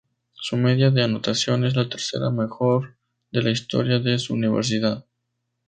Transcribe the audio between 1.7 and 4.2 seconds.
la tercera mejor de la historia de